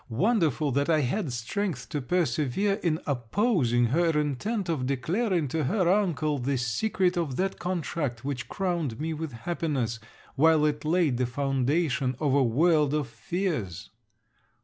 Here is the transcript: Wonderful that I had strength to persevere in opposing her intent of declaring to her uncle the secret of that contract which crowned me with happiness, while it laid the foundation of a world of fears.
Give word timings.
Wonderful 0.09 0.71
that 0.71 0.89
I 0.89 1.01
had 1.01 1.31
strength 1.31 1.87
to 1.89 2.01
persevere 2.01 2.79
in 2.81 3.01
opposing 3.05 3.85
her 3.93 4.19
intent 4.19 4.67
of 4.67 4.87
declaring 4.87 5.47
to 5.49 5.65
her 5.65 5.87
uncle 5.87 6.39
the 6.39 6.57
secret 6.57 7.17
of 7.17 7.35
that 7.35 7.59
contract 7.59 8.25
which 8.25 8.49
crowned 8.49 8.99
me 8.99 9.13
with 9.13 9.31
happiness, 9.31 9.99
while 10.33 10.65
it 10.65 10.83
laid 10.83 11.17
the 11.17 11.27
foundation 11.27 12.15
of 12.19 12.33
a 12.33 12.41
world 12.43 12.95
of 12.95 13.07
fears. 13.09 13.91